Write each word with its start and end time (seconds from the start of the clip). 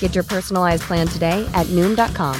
Get 0.00 0.14
your 0.14 0.24
personalized 0.24 0.82
plan 0.82 1.06
today 1.06 1.48
at 1.54 1.66
Noom.com. 1.68 2.36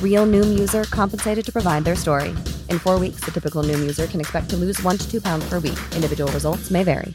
Real 0.00 0.26
Noom 0.26 0.56
user 0.56 0.84
compensated 0.84 1.44
to 1.44 1.52
provide 1.52 1.82
their 1.82 1.96
story. 1.96 2.28
In 2.68 2.78
four 2.78 3.00
weeks, 3.00 3.24
the 3.24 3.32
typical 3.32 3.64
Noom 3.64 3.80
user 3.80 4.06
can 4.06 4.20
expect 4.20 4.50
to 4.50 4.56
lose 4.56 4.80
one 4.82 4.98
to 4.98 5.10
two 5.10 5.20
pounds 5.20 5.44
per 5.48 5.58
week. 5.58 5.78
Individual 5.96 6.30
results 6.32 6.70
may 6.70 6.84
vary. 6.84 7.14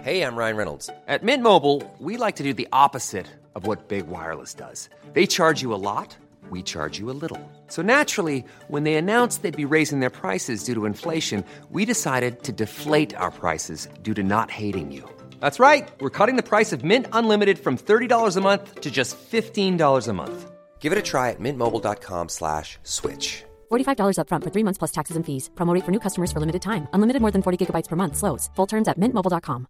Hey, 0.00 0.22
I'm 0.22 0.34
Ryan 0.34 0.56
Reynolds. 0.56 0.90
At 1.06 1.22
Mint 1.22 1.44
Mobile, 1.44 1.80
we 2.00 2.16
like 2.16 2.34
to 2.36 2.42
do 2.42 2.52
the 2.52 2.66
opposite 2.72 3.28
of 3.54 3.66
what 3.68 3.86
Big 3.86 4.08
Wireless 4.08 4.52
does. 4.52 4.88
They 5.12 5.26
charge 5.26 5.62
you 5.62 5.72
a 5.72 5.76
lot, 5.78 6.16
we 6.50 6.62
charge 6.62 6.98
you 6.98 7.08
a 7.10 7.14
little. 7.14 7.38
So 7.68 7.82
naturally, 7.82 8.44
when 8.66 8.82
they 8.82 8.96
announced 8.96 9.42
they'd 9.42 9.56
be 9.56 9.74
raising 9.76 10.00
their 10.00 10.10
prices 10.10 10.64
due 10.64 10.74
to 10.74 10.86
inflation, 10.86 11.44
we 11.70 11.84
decided 11.84 12.42
to 12.42 12.52
deflate 12.52 13.14
our 13.14 13.30
prices 13.30 13.86
due 14.02 14.14
to 14.14 14.24
not 14.24 14.50
hating 14.50 14.90
you. 14.90 15.08
That's 15.42 15.58
right. 15.58 15.90
We're 15.98 16.16
cutting 16.18 16.36
the 16.36 16.48
price 16.48 16.72
of 16.72 16.84
Mint 16.84 17.06
Unlimited 17.12 17.58
from 17.58 17.76
$30 17.76 18.36
a 18.36 18.40
month 18.40 18.80
to 18.80 18.90
just 18.92 19.16
$15 19.18 20.08
a 20.08 20.12
month. 20.12 20.52
Give 20.78 20.92
it 20.92 20.98
a 20.98 21.02
try 21.02 21.30
at 21.30 21.40
mintmobile.com 21.40 22.28
slash 22.28 22.78
switch. 22.84 23.42
$45 23.72 24.18
upfront 24.18 24.44
for 24.44 24.50
three 24.54 24.64
months 24.64 24.78
plus 24.78 24.92
taxes 24.92 25.16
and 25.16 25.26
fees. 25.26 25.50
Promo 25.54 25.74
rate 25.74 25.84
for 25.84 25.90
new 25.90 25.98
customers 25.98 26.30
for 26.30 26.38
limited 26.38 26.62
time. 26.62 26.86
Unlimited 26.94 27.20
more 27.20 27.32
than 27.32 27.42
40 27.42 27.58
gigabytes 27.58 27.88
per 27.88 27.96
month. 27.96 28.16
Slows. 28.16 28.50
Full 28.54 28.66
terms 28.66 28.88
at 28.88 28.98
mintmobile.com. 28.98 29.66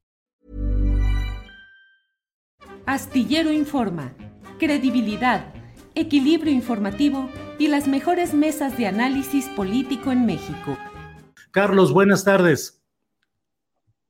Astillero 2.84 3.50
Informa, 3.52 4.12
credibilidad, 4.58 5.54
equilibrio 5.94 6.52
informativo 6.52 7.30
y 7.58 7.68
las 7.68 7.86
mejores 7.86 8.34
mesas 8.34 8.76
de 8.76 8.88
análisis 8.88 9.46
político 9.56 10.10
en 10.10 10.26
México. 10.26 10.76
Carlos, 11.52 11.92
buenas 11.92 12.24
tardes. 12.24 12.82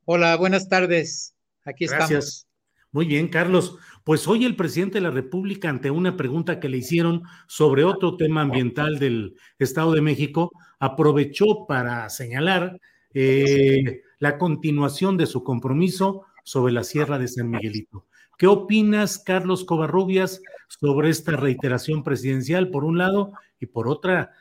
Hola, 0.06 0.36
buenas 0.36 0.68
tardes. 0.68 1.31
Aquí 1.64 1.86
Gracias. 1.86 2.24
estamos. 2.24 2.52
Muy 2.92 3.06
bien, 3.06 3.28
Carlos. 3.28 3.78
Pues 4.04 4.28
hoy 4.28 4.44
el 4.44 4.54
presidente 4.54 4.98
de 4.98 5.02
la 5.02 5.10
República, 5.10 5.70
ante 5.70 5.90
una 5.90 6.14
pregunta 6.16 6.60
que 6.60 6.68
le 6.68 6.76
hicieron 6.76 7.22
sobre 7.46 7.84
otro 7.84 8.16
tema 8.16 8.42
ambiental 8.42 8.98
del 8.98 9.34
Estado 9.58 9.92
de 9.92 10.02
México, 10.02 10.52
aprovechó 10.78 11.66
para 11.66 12.10
señalar 12.10 12.78
eh, 13.14 14.02
la 14.18 14.36
continuación 14.36 15.16
de 15.16 15.26
su 15.26 15.42
compromiso 15.42 16.26
sobre 16.44 16.74
la 16.74 16.84
Sierra 16.84 17.18
de 17.18 17.28
San 17.28 17.48
Miguelito. 17.48 18.06
¿Qué 18.36 18.46
opinas, 18.46 19.18
Carlos 19.18 19.64
Covarrubias, 19.64 20.42
sobre 20.68 21.08
esta 21.08 21.32
reiteración 21.32 22.02
presidencial, 22.02 22.70
por 22.70 22.84
un 22.84 22.98
lado, 22.98 23.32
y 23.58 23.66
por 23.66 23.88
otra, 23.88 24.32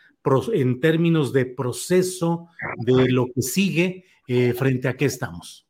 en 0.53 0.79
términos 0.79 1.31
de 1.31 1.45
proceso 1.45 2.47
de 2.77 3.09
lo 3.09 3.27
que 3.33 3.41
sigue 3.41 4.05
eh, 4.27 4.53
frente 4.53 4.87
a 4.87 4.97
qué 4.97 5.05
estamos? 5.05 5.67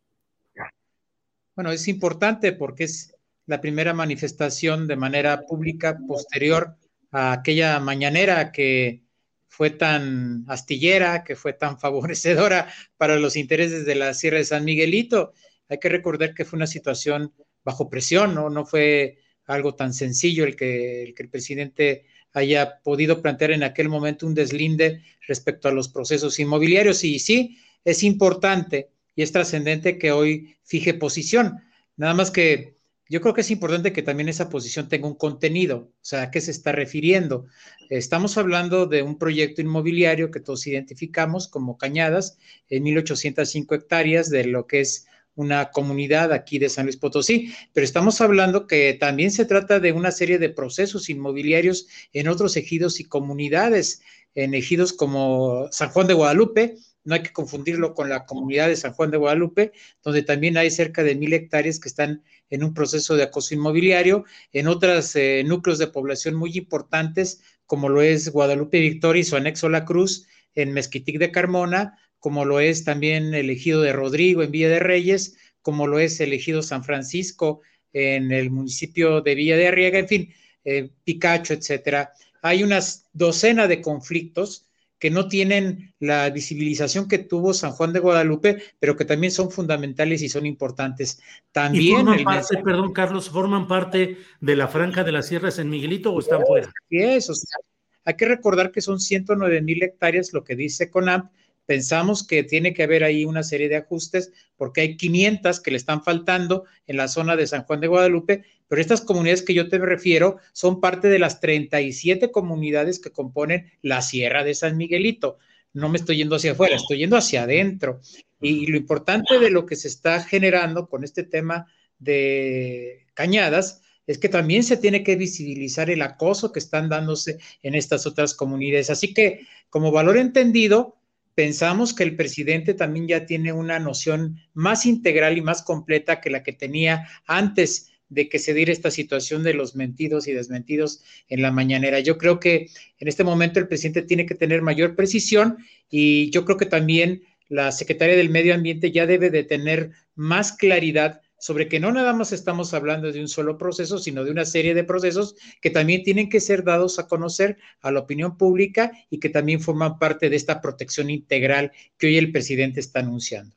Bueno, 1.62 1.74
es 1.74 1.88
importante 1.88 2.54
porque 2.54 2.86
es 2.86 3.16
la 3.46 3.62
primera 3.62 3.94
manifestación 3.94 4.88
de 4.88 4.96
manera 4.96 5.46
pública 5.46 5.96
posterior 6.08 6.76
a 7.12 7.34
aquella 7.34 7.80
mañanera 7.80 8.52
que 8.52 9.04
fue 9.48 9.70
tan 9.70 10.44
astillera, 10.48 11.24
que 11.24 11.36
fue 11.36 11.54
tan 11.54 11.78
favorecedora 11.80 12.68
para 12.98 13.18
los 13.18 13.36
intereses 13.36 13.86
de 13.86 13.94
la 13.94 14.16
Sierra 14.16 14.40
de 14.40 14.46
San 14.46 14.66
Miguelito. 14.66 15.34
Hay 15.70 15.78
que 15.78 15.90
recordar 15.90 16.34
que 16.34 16.46
fue 16.46 16.58
una 16.58 16.66
situación 16.66 17.32
bajo 17.64 17.88
presión, 17.92 18.34
¿no? 18.34 18.50
No 18.50 18.66
fue 18.66 19.20
algo 19.46 19.76
tan 19.76 19.94
sencillo 19.94 20.46
el 20.46 20.56
que, 20.56 21.04
el 21.04 21.14
que 21.14 21.22
el 21.22 21.30
presidente 21.30 22.08
haya 22.34 22.82
podido 22.82 23.22
plantear 23.22 23.52
en 23.52 23.62
aquel 23.62 23.88
momento 23.88 24.26
un 24.26 24.34
deslinde 24.34 25.04
respecto 25.28 25.68
a 25.68 25.72
los 25.72 25.90
procesos 25.90 26.40
inmobiliarios. 26.40 27.04
Y 27.04 27.20
sí, 27.20 27.60
es 27.86 28.02
importante 28.02 28.90
y 29.16 29.24
es 29.24 29.32
trascendente 29.32 29.98
que 29.98 30.12
hoy 30.12 30.56
fije 30.64 30.94
posición. 30.94 31.60
Nada 31.98 32.14
más 32.14 32.32
que 32.32 32.78
yo 33.12 33.20
creo 33.20 33.34
que 33.34 33.42
es 33.42 33.52
importante 33.52 33.92
que 33.92 34.04
también 34.04 34.30
esa 34.30 34.48
posición 34.48 34.88
tenga 34.88 35.06
un 35.06 35.16
contenido, 35.16 35.78
o 35.78 36.00
sea, 36.00 36.22
¿a 36.22 36.32
qué 36.32 36.40
se 36.40 36.52
está 36.52 36.72
refiriendo? 36.72 37.46
Estamos 37.90 38.38
hablando 38.38 38.86
de 38.86 39.04
un 39.04 39.18
proyecto 39.18 39.60
inmobiliario 39.60 40.32
que 40.32 40.40
todos 40.40 40.66
identificamos 40.66 41.50
como 41.50 41.78
Cañadas, 41.78 42.38
en 42.70 42.84
1805 42.84 43.76
hectáreas 43.76 44.30
de 44.30 44.46
lo 44.46 44.66
que 44.66 44.80
es 44.80 45.08
una 45.36 45.72
comunidad 45.72 46.32
aquí 46.32 46.58
de 46.58 46.70
San 46.70 46.86
Luis 46.86 46.96
Potosí, 46.96 47.54
pero 47.74 47.84
estamos 47.84 48.22
hablando 48.22 48.66
que 48.66 48.94
también 48.94 49.32
se 49.32 49.44
trata 49.44 49.82
de 49.82 49.92
una 49.92 50.12
serie 50.12 50.40
de 50.40 50.50
procesos 50.50 51.10
inmobiliarios 51.10 51.88
en 52.14 52.30
otros 52.30 52.56
ejidos 52.56 53.02
y 53.02 53.04
comunidades, 53.04 54.02
en 54.36 54.54
ejidos 54.54 54.94
como 54.94 55.68
San 55.72 55.90
Juan 55.90 56.08
de 56.08 56.14
Guadalupe, 56.14 56.78
no 57.04 57.16
hay 57.16 57.24
que 57.24 57.34
confundirlo 57.34 57.94
con 57.94 58.10
la 58.10 58.26
comunidad 58.26 58.68
de 58.68 58.76
San 58.76 58.94
Juan 58.94 59.12
de 59.12 59.18
Guadalupe, 59.18 59.72
donde 60.04 60.24
también 60.24 60.58
hay 60.58 60.70
cerca 60.70 61.04
de 61.04 61.16
mil 61.16 61.34
hectáreas 61.34 61.80
que 61.80 61.90
están 61.90 62.24
en 62.50 62.64
un 62.64 62.74
proceso 62.74 63.16
de 63.16 63.24
acoso 63.24 63.54
inmobiliario, 63.54 64.26
en 64.52 64.68
otros 64.68 65.16
eh, 65.16 65.44
núcleos 65.46 65.80
de 65.80 65.88
población 65.88 66.36
muy 66.36 66.58
importantes, 66.58 67.42
como 67.66 67.90
lo 67.90 68.02
es 68.02 68.30
Guadalupe 68.30 68.80
Victoria 68.80 69.22
y 69.22 69.26
su 69.26 69.36
anexo 69.36 69.70
La 69.70 69.86
Cruz, 69.86 70.28
en 70.54 70.74
Mezquitic 70.74 71.18
de 71.18 71.32
Carmona, 71.32 71.98
como 72.20 72.46
lo 72.46 72.60
es 72.60 72.84
también 72.84 73.34
el 73.34 73.50
ejido 73.50 73.82
de 73.82 73.94
Rodrigo 73.94 74.44
en 74.44 74.52
Villa 74.52 74.70
de 74.70 74.80
Reyes, 74.80 75.38
como 75.62 75.88
lo 75.88 76.00
es 76.00 76.20
el 76.20 76.34
ejido 76.34 76.62
San 76.62 76.84
Francisco 76.84 77.62
en 77.94 78.32
el 78.32 78.52
municipio 78.52 79.22
de 79.22 79.36
Villa 79.36 79.58
de 79.58 79.68
Arriaga, 79.68 80.00
en 80.00 80.08
fin, 80.08 80.34
eh, 80.64 80.90
Picacho, 81.04 81.54
etcétera. 81.54 82.14
Hay 82.42 82.64
unas 82.64 83.08
docena 83.14 83.68
de 83.68 83.82
conflictos 83.82 84.68
que 85.02 85.10
no 85.10 85.28
tienen 85.28 85.96
la 86.00 86.30
visibilización 86.30 87.08
que 87.08 87.18
tuvo 87.18 87.56
San 87.56 87.72
Juan 87.72 87.92
de 87.92 88.00
Guadalupe, 88.00 88.62
pero 88.80 88.96
que 88.96 89.04
también 89.04 89.32
son 89.32 89.50
fundamentales 89.50 90.22
y 90.22 90.30
son 90.30 90.46
importantes. 90.46 91.20
¿Y 91.20 91.52
También 91.52 91.96
forman 91.98 92.20
el 92.20 92.24
parte, 92.24 92.38
mensaje- 92.40 92.64
perdón, 92.64 92.94
Carlos, 92.94 93.30
forman 93.32 93.68
parte 93.68 94.18
de 94.40 94.56
la 94.56 94.68
franja 94.68 95.04
de 95.04 95.12
la 95.12 95.24
Sierra 95.24 95.48
de 95.48 95.54
San 95.54 95.70
Miguelito 95.70 96.14
o 96.14 96.20
están 96.20 96.44
fuera? 96.46 96.68
Así 96.68 96.98
es, 97.00 97.30
o 97.32 97.34
sea, 97.34 97.58
hay 98.06 98.14
que 98.16 98.26
recordar 98.28 98.72
que 98.72 98.80
son 98.82 99.00
109 99.00 99.62
mil 99.64 99.82
hectáreas, 99.82 100.34
lo 100.34 100.44
que 100.44 100.56
dice 100.56 100.92
CONAMP. 100.92 101.32
Pensamos 101.66 102.26
que 102.26 102.44
tiene 102.44 102.74
que 102.74 102.84
haber 102.84 103.04
ahí 103.04 103.26
una 103.26 103.44
serie 103.44 103.70
de 103.70 103.78
ajustes 103.78 104.32
porque 104.58 104.82
hay 104.82 104.98
500 104.98 105.60
que 105.60 105.72
le 105.72 105.78
están 105.78 106.04
faltando 106.04 106.66
en 106.88 106.98
la 106.98 107.08
zona 107.08 107.36
de 107.36 107.48
San 107.48 107.64
Juan 107.64 107.80
de 107.80 107.88
Guadalupe, 107.88 108.44
pero 108.68 108.82
estas 108.82 109.02
comunidades 109.02 109.44
que 109.44 109.54
yo 109.54 109.70
te 109.70 109.78
refiero 109.78 110.38
son 110.54 110.82
parte 110.82 111.08
de 111.08 111.20
las 111.20 111.40
37 111.40 112.32
comunidades 112.32 113.00
que 113.00 113.12
componen 113.12 113.72
la 113.82 114.02
Sierra 114.02 114.44
de 114.44 114.56
San 114.56 114.78
Miguelito. 114.78 115.38
No 115.74 115.88
me 115.90 115.98
estoy 115.98 116.18
yendo 116.18 116.36
hacia 116.36 116.52
afuera, 116.52 116.76
estoy 116.76 116.98
yendo 116.98 117.16
hacia 117.16 117.44
adentro. 117.44 118.02
Y, 118.42 118.64
y 118.64 118.68
lo 118.68 118.78
importante 118.78 119.40
de 119.40 119.50
lo 119.50 119.66
que 119.66 119.76
se 119.76 119.88
está 119.88 120.22
generando 120.24 120.88
con 120.88 121.04
este 121.04 121.24
tema 121.24 121.68
de 122.00 123.06
cañadas 123.14 123.82
es 124.08 124.18
que 124.18 124.30
también 124.30 124.64
se 124.64 124.78
tiene 124.78 125.04
que 125.04 125.16
visibilizar 125.16 125.90
el 125.90 126.02
acoso 126.02 126.52
que 126.52 126.60
están 126.60 126.90
dándose 126.90 127.38
en 127.62 127.76
estas 127.76 128.06
otras 128.06 128.34
comunidades. 128.34 128.90
Así 128.90 129.14
que, 129.14 129.48
como 129.70 129.92
valor 129.92 130.18
entendido, 130.18 130.98
pensamos 131.36 131.94
que 131.94 132.04
el 132.04 132.16
presidente 132.16 132.74
también 132.74 133.08
ya 133.08 133.26
tiene 133.26 133.54
una 133.54 133.80
noción 133.80 134.38
más 134.54 134.86
integral 134.86 135.38
y 135.38 135.42
más 135.42 135.62
completa 135.62 136.22
que 136.22 136.30
la 136.30 136.44
que 136.44 136.54
tenía 136.54 137.08
antes 137.26 137.92
de 138.10 138.28
que 138.28 138.40
se 138.40 138.54
diera 138.54 138.74
esta 138.74 138.92
situación 138.92 139.42
de 139.42 139.54
los 139.54 139.76
mentidos 139.76 140.28
y 140.28 140.34
desmentidos 140.34 141.02
en 141.30 141.42
la 141.42 141.52
mañanera. 141.52 142.02
Yo 142.02 142.18
creo 142.18 142.42
que 142.42 142.68
en 143.00 143.08
este 143.08 143.24
momento 143.24 143.60
el 143.60 143.70
presidente 143.70 144.02
tiene 144.02 144.26
que 144.26 144.36
tener 144.36 144.62
mayor 144.62 144.96
precisión 144.96 145.58
y 145.90 146.30
yo 146.32 146.44
creo 146.44 146.58
que 146.58 146.66
también 146.66 147.24
la 147.48 147.72
secretaria 147.72 148.18
del 148.18 148.30
Medio 148.30 148.54
Ambiente 148.54 148.92
ya 148.92 149.06
debe 149.06 149.30
de 149.30 149.44
tener 149.44 149.92
más 150.16 150.52
claridad 150.52 151.21
sobre 151.42 151.68
que 151.68 151.80
no 151.80 151.92
nada 151.92 152.14
más 152.14 152.32
estamos 152.32 152.76
hablando 152.76 153.12
de 153.12 153.20
un 153.20 153.28
solo 153.28 153.58
proceso, 153.58 153.98
sino 153.98 154.24
de 154.24 154.30
una 154.30 154.46
serie 154.46 154.76
de 154.76 154.84
procesos 154.84 155.36
que 155.60 155.72
también 155.72 156.04
tienen 156.04 156.30
que 156.30 156.40
ser 156.40 156.64
dados 156.64 157.00
a 157.00 157.08
conocer 157.08 157.58
a 157.82 157.92
la 157.92 158.02
opinión 158.02 158.38
pública 158.38 158.92
y 159.10 159.20
que 159.20 159.30
también 159.30 159.60
forman 159.60 159.98
parte 159.98 160.30
de 160.30 160.36
esta 160.36 160.62
protección 160.62 161.10
integral 161.10 161.72
que 161.98 162.08
hoy 162.08 162.18
el 162.18 162.32
presidente 162.32 162.80
está 162.80 163.00
anunciando. 163.00 163.56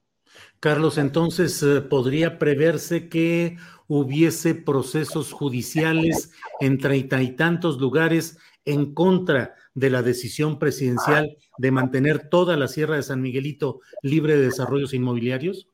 Carlos, 0.60 0.96
entonces, 0.96 1.62
eh, 1.62 1.82
¿podría 1.82 2.38
preverse 2.38 3.10
que 3.10 3.58
hubiese 3.86 4.54
procesos 4.54 5.30
judiciales 5.30 6.30
en 6.60 6.78
treinta 6.78 7.20
y 7.20 7.36
tantos 7.36 7.78
lugares 7.78 8.38
en 8.64 8.94
contra 8.94 9.56
de 9.74 9.90
la 9.90 10.00
decisión 10.00 10.58
presidencial 10.58 11.36
de 11.58 11.70
mantener 11.70 12.30
toda 12.30 12.56
la 12.56 12.66
Sierra 12.66 12.96
de 12.96 13.02
San 13.02 13.20
Miguelito 13.20 13.80
libre 14.00 14.38
de 14.38 14.46
desarrollos 14.46 14.94
inmobiliarios? 14.94 15.68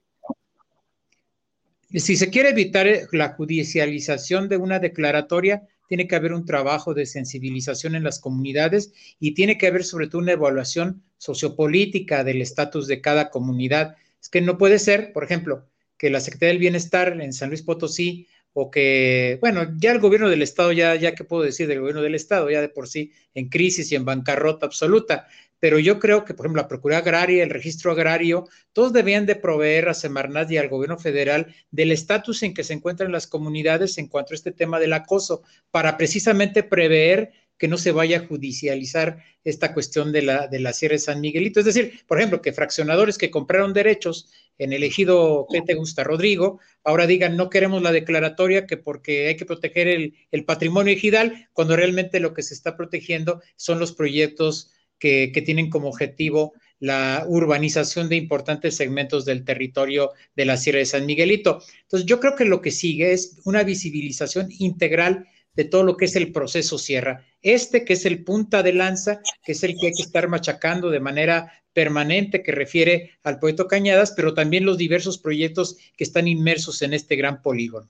Si 1.95 2.17
se 2.17 2.31
quiere 2.31 2.51
evitar 2.51 2.87
eh, 2.87 3.07
la 3.13 3.31
judicialización 3.31 4.49
de 4.49 4.57
una 4.57 4.79
declaratoria, 4.79 5.67
tiene 5.89 6.07
que 6.07 6.15
haber 6.15 6.33
un 6.33 6.45
trabajo 6.45 6.95
de 6.95 7.05
sensibilización 7.05 7.97
en 7.97 8.05
las 8.05 8.21
comunidades 8.21 8.93
y 9.19 9.35
tiene 9.35 9.59
que 9.59 9.67
haber 9.67 9.83
sobre 9.83 10.07
todo 10.07 10.23
una 10.23 10.33
evaluación 10.33 11.03
sociopolítica 11.19 12.23
del 12.23 12.43
estatus 12.43 12.87
de 12.87 13.01
cada 13.01 13.31
comunidad. 13.31 13.97
Es 14.23 14.29
que 14.29 14.41
no 14.41 14.57
puede 14.57 14.79
ser, 14.79 15.13
por 15.13 15.25
ejemplo, 15.25 15.67
que 15.99 16.11
la 16.11 16.21
Secretaría 16.21 16.53
del 16.53 16.61
Bienestar 16.61 17.21
en 17.21 17.33
San 17.33 17.49
Luis 17.49 17.63
Potosí 17.63 18.29
o 18.53 18.71
que, 18.71 19.39
bueno, 19.41 19.67
ya 19.79 19.93
el 19.93 20.01
gobierno 20.01 20.29
del 20.29 20.43
Estado, 20.43 20.73
ya, 20.73 20.95
ya 20.97 21.15
que 21.15 21.25
puedo 21.25 21.43
decir 21.43 21.69
del 21.69 21.81
gobierno 21.81 22.03
del 22.03 22.15
Estado, 22.15 22.51
ya 22.51 22.61
de 22.61 22.69
por 22.69 22.89
sí 22.89 23.13
en 23.35 23.49
crisis 23.49 23.91
y 23.93 23.97
en 23.97 24.05
bancarrota 24.05 24.67
absoluta, 24.67 25.27
pero 25.61 25.79
yo 25.79 26.01
creo 26.01 26.25
que, 26.25 26.35
por 26.35 26.47
ejemplo, 26.47 26.63
la 26.63 26.69
Procuraduría 26.69 27.03
Agraria, 27.03 27.43
el 27.43 27.51
Registro 27.51 27.93
Agrario, 27.93 28.49
todos 28.73 28.93
debían 28.93 29.27
de 29.27 29.37
proveer 29.37 29.89
a 29.89 29.95
Semarnat 29.95 30.51
y 30.51 30.57
al 30.57 30.71
gobierno 30.71 30.99
federal 30.99 31.55
del 31.71 31.93
estatus 31.93 32.43
en 32.43 32.55
que 32.55 32.65
se 32.65 32.73
encuentran 32.73 33.13
las 33.13 33.27
comunidades 33.27 33.99
en 33.99 34.09
cuanto 34.09 34.33
a 34.33 34.37
este 34.37 34.53
tema 34.53 34.81
del 34.81 34.95
acoso, 34.95 35.43
para 35.71 35.97
precisamente 35.99 36.63
prever 36.63 37.33
que 37.61 37.69
no 37.69 37.77
se 37.77 37.93
vaya 37.93 38.17
a 38.17 38.27
judicializar 38.27 39.23
esta 39.45 39.75
cuestión 39.75 40.13
de 40.13 40.23
la, 40.23 40.49
de 40.49 40.61
la 40.61 40.73
Sierra 40.73 40.95
de 40.95 40.99
San 40.99 41.21
Miguelito. 41.21 41.61
Es 41.61 41.67
decir, 41.67 42.01
por 42.07 42.19
ejemplo, 42.19 42.41
que 42.41 42.55
fraccionadores 42.55 43.19
que 43.19 43.31
compraron 43.31 43.75
derechos 43.75 44.31
en 44.57 44.73
el 44.73 44.83
ejido 44.83 45.47
que 45.53 45.61
te 45.61 45.75
gusta, 45.75 46.03
Rodrigo, 46.03 46.59
ahora 46.85 47.07
digan 47.07 47.37
no 47.37 47.51
queremos 47.51 47.83
la 47.83 47.93
declaratoria 47.93 48.67
que 48.67 48.79
porque 48.79 49.29
hay 49.29 49.37
que 49.37 49.45
proteger 49.45 49.89
el, 49.89 50.15
el 50.31 50.45
patrimonio 50.47 50.95
ejidal, 50.95 51.49
cuando 51.53 51.77
realmente 51.77 52.19
lo 52.19 52.33
que 52.33 52.43
se 52.43 52.55
está 52.55 52.79
protegiendo 52.79 53.43
son 53.57 53.79
los 53.79 53.93
proyectos 53.93 54.73
que, 55.01 55.43
tienen 55.45 55.71
como 55.71 55.89
objetivo 55.89 56.53
la 56.79 57.25
urbanización 57.27 58.09
de 58.09 58.17
importantes 58.17 58.77
segmentos 58.77 59.25
del 59.25 59.45
territorio 59.45 60.13
de 60.37 60.45
la 60.45 60.57
Sierra 60.57 60.79
de 60.79 60.87
San 60.87 61.05
Miguelito. 61.05 61.63
Entonces, 61.83 62.07
yo 62.07 62.21
creo 62.21 62.37
que 62.37 62.45
lo 62.45 62.63
que 62.63 62.71
sigue 62.71 63.13
es 63.13 63.39
una 63.45 63.65
visibilización 63.65 64.49
integral 64.59 65.27
de 65.55 65.65
todo 65.65 65.85
lo 65.85 65.97
que 65.97 66.07
es 66.07 66.17
el 66.17 66.33
proceso 66.33 66.79
Sierra. 66.79 67.25
Este 67.43 67.85
que 67.85 67.95
es 67.95 68.05
el 68.07 68.25
punta 68.25 68.63
de 68.63 68.73
lanza, 68.73 69.21
que 69.45 69.53
es 69.53 69.63
el 69.63 69.77
que 69.79 69.89
hay 69.89 69.93
que 69.93 70.03
estar 70.03 70.29
machacando 70.29 70.91
de 70.91 71.01
manera 71.01 71.53
permanente, 71.73 72.43
que 72.43 72.53
refiere 72.53 73.13
al 73.23 73.39
proyecto 73.39 73.69
Cañadas, 73.69 74.13
pero 74.17 74.35
también 74.35 74.65
los 74.65 74.79
diversos 74.79 75.19
proyectos 75.19 75.77
que 75.97 76.05
están 76.05 76.29
inmersos 76.29 76.83
en 76.83 76.95
este 76.95 77.17
gran 77.17 77.43
polígono. 77.43 77.89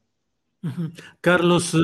Carlos, 1.23 1.75
eh, 1.75 1.79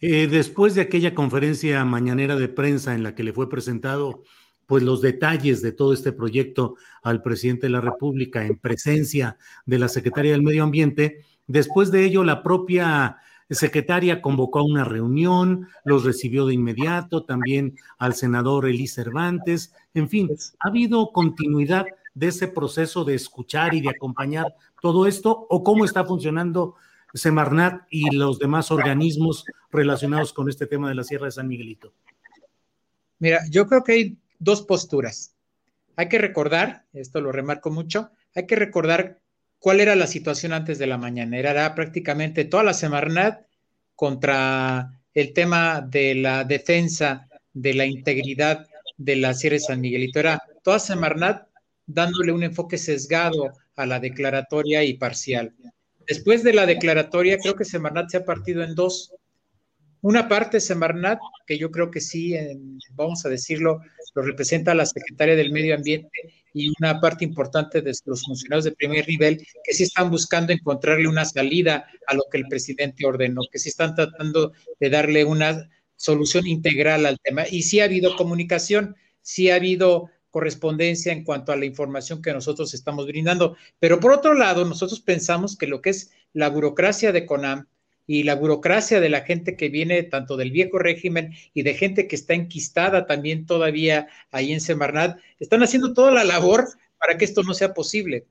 eh, 0.00 0.26
después 0.26 0.74
de 0.74 0.80
aquella 0.80 1.14
conferencia 1.14 1.84
mañanera 1.84 2.34
de 2.34 2.48
prensa 2.48 2.94
en 2.94 3.04
la 3.04 3.14
que 3.14 3.22
le 3.22 3.32
fue 3.32 3.48
presentado 3.48 4.24
pues 4.66 4.82
los 4.82 5.00
detalles 5.00 5.62
de 5.62 5.72
todo 5.72 5.94
este 5.94 6.12
proyecto 6.12 6.74
al 7.02 7.22
presidente 7.22 7.66
de 7.66 7.70
la 7.70 7.80
República 7.80 8.44
en 8.44 8.58
presencia 8.58 9.38
de 9.64 9.78
la 9.78 9.88
secretaria 9.88 10.32
del 10.32 10.42
Medio 10.42 10.64
Ambiente. 10.64 11.24
Después 11.46 11.90
de 11.90 12.04
ello, 12.04 12.22
la 12.22 12.42
propia 12.42 13.16
secretaria 13.54 14.20
convocó 14.20 14.58
a 14.58 14.64
una 14.64 14.84
reunión, 14.84 15.68
los 15.84 16.04
recibió 16.04 16.46
de 16.46 16.54
inmediato, 16.54 17.24
también 17.24 17.76
al 17.98 18.14
senador 18.14 18.66
Elí 18.66 18.86
Cervantes. 18.86 19.72
En 19.94 20.08
fin, 20.08 20.30
¿ha 20.60 20.68
habido 20.68 21.12
continuidad 21.12 21.86
de 22.14 22.28
ese 22.28 22.48
proceso 22.48 23.04
de 23.04 23.14
escuchar 23.14 23.74
y 23.74 23.80
de 23.80 23.90
acompañar 23.90 24.54
todo 24.82 25.06
esto? 25.06 25.46
¿O 25.48 25.62
cómo 25.62 25.84
está 25.84 26.04
funcionando 26.04 26.74
Semarnat 27.14 27.86
y 27.90 28.14
los 28.14 28.38
demás 28.38 28.70
organismos 28.70 29.44
relacionados 29.70 30.32
con 30.32 30.48
este 30.48 30.66
tema 30.66 30.88
de 30.88 30.94
la 30.94 31.04
Sierra 31.04 31.26
de 31.26 31.32
San 31.32 31.48
Miguelito? 31.48 31.92
Mira, 33.18 33.40
yo 33.50 33.66
creo 33.66 33.82
que 33.82 33.92
hay 33.92 34.18
dos 34.38 34.62
posturas. 34.62 35.34
Hay 35.96 36.08
que 36.08 36.18
recordar, 36.18 36.84
esto 36.92 37.20
lo 37.20 37.32
remarco 37.32 37.70
mucho, 37.70 38.10
hay 38.34 38.46
que 38.46 38.56
recordar 38.56 39.18
cuál 39.58 39.80
era 39.80 39.96
la 39.96 40.06
situación 40.06 40.52
antes 40.52 40.78
de 40.78 40.86
la 40.86 40.98
mañanera. 40.98 41.50
Era 41.50 41.74
prácticamente 41.74 42.44
toda 42.44 42.62
la 42.62 42.74
Semarnat 42.74 43.46
contra 43.94 44.92
el 45.14 45.32
tema 45.32 45.80
de 45.80 46.14
la 46.14 46.44
defensa 46.44 47.28
de 47.52 47.74
la 47.74 47.86
integridad 47.86 48.66
de 48.96 49.16
la 49.16 49.34
Sierra 49.34 49.54
de 49.54 49.60
San 49.60 49.80
Miguelito. 49.80 50.20
Era 50.20 50.42
toda 50.62 50.78
Semarnat 50.78 51.46
dándole 51.86 52.32
un 52.32 52.42
enfoque 52.42 52.78
sesgado 52.78 53.52
a 53.76 53.86
la 53.86 53.98
declaratoria 53.98 54.84
y 54.84 54.94
parcial. 54.94 55.54
Después 56.06 56.42
de 56.42 56.52
la 56.52 56.66
declaratoria, 56.66 57.38
creo 57.38 57.54
que 57.54 57.64
Semarnat 57.64 58.10
se 58.10 58.18
ha 58.18 58.24
partido 58.24 58.62
en 58.62 58.74
dos. 58.74 59.12
Una 60.00 60.28
parte, 60.28 60.60
Semarnat, 60.60 61.18
que 61.46 61.58
yo 61.58 61.70
creo 61.70 61.90
que 61.90 62.00
sí, 62.00 62.34
vamos 62.94 63.24
a 63.26 63.28
decirlo, 63.28 63.80
lo 64.14 64.22
representa 64.22 64.74
la 64.74 64.86
secretaria 64.86 65.34
del 65.34 65.52
Medio 65.52 65.74
Ambiente 65.74 66.10
y 66.54 66.70
una 66.80 67.00
parte 67.00 67.24
importante 67.24 67.82
de 67.82 67.92
los 68.04 68.22
funcionarios 68.24 68.64
de 68.64 68.72
primer 68.72 69.06
nivel 69.08 69.44
que 69.64 69.74
sí 69.74 69.82
están 69.84 70.10
buscando 70.10 70.52
encontrarle 70.52 71.08
una 71.08 71.24
salida 71.24 71.86
a 72.06 72.14
lo 72.14 72.22
que 72.30 72.38
el 72.38 72.46
presidente 72.48 73.06
ordenó, 73.06 73.42
que 73.50 73.58
sí 73.58 73.68
están 73.68 73.94
tratando 73.94 74.52
de 74.80 74.90
darle 74.90 75.24
una 75.24 75.68
solución 75.96 76.46
integral 76.46 77.04
al 77.06 77.18
tema. 77.20 77.44
Y 77.48 77.62
sí 77.62 77.80
ha 77.80 77.84
habido 77.84 78.16
comunicación, 78.16 78.96
sí 79.20 79.50
ha 79.50 79.56
habido 79.56 80.10
correspondencia 80.30 81.12
en 81.12 81.24
cuanto 81.24 81.52
a 81.52 81.56
la 81.56 81.64
información 81.64 82.22
que 82.22 82.32
nosotros 82.32 82.72
estamos 82.74 83.06
brindando. 83.06 83.56
Pero 83.78 83.98
por 84.00 84.12
otro 84.12 84.34
lado, 84.34 84.64
nosotros 84.64 85.00
pensamos 85.00 85.56
que 85.56 85.66
lo 85.66 85.80
que 85.80 85.90
es 85.90 86.12
la 86.32 86.48
burocracia 86.48 87.12
de 87.12 87.26
CONAM, 87.26 87.66
y 88.08 88.22
la 88.22 88.34
burocracia 88.34 89.00
de 89.00 89.10
la 89.10 89.20
gente 89.20 89.54
que 89.54 89.68
viene 89.68 90.02
tanto 90.02 90.38
del 90.38 90.50
viejo 90.50 90.78
régimen 90.78 91.34
y 91.52 91.62
de 91.62 91.74
gente 91.74 92.08
que 92.08 92.16
está 92.16 92.32
enquistada 92.32 93.06
también 93.06 93.44
todavía 93.44 94.08
ahí 94.32 94.52
en 94.52 94.62
Semarnat, 94.62 95.20
están 95.38 95.62
haciendo 95.62 95.92
toda 95.92 96.10
la 96.10 96.24
labor 96.24 96.66
para 96.98 97.18
que 97.18 97.26
esto 97.26 97.42
no 97.42 97.52
sea 97.52 97.74
posible, 97.74 98.24